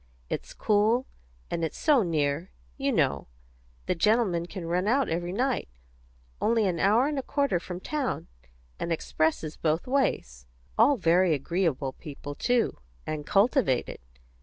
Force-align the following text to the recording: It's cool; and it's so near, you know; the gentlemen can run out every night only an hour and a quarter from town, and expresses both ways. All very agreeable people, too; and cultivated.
It's 0.31 0.55
cool; 0.55 1.05
and 1.51 1.63
it's 1.63 1.77
so 1.77 2.01
near, 2.01 2.49
you 2.75 2.91
know; 2.91 3.27
the 3.85 3.93
gentlemen 3.93 4.47
can 4.47 4.65
run 4.65 4.87
out 4.87 5.09
every 5.09 5.31
night 5.31 5.69
only 6.41 6.65
an 6.65 6.79
hour 6.79 7.05
and 7.05 7.19
a 7.19 7.21
quarter 7.21 7.59
from 7.59 7.79
town, 7.79 8.25
and 8.79 8.91
expresses 8.91 9.57
both 9.57 9.85
ways. 9.85 10.47
All 10.75 10.97
very 10.97 11.35
agreeable 11.35 11.93
people, 11.93 12.33
too; 12.33 12.79
and 13.05 13.27
cultivated. 13.27 13.99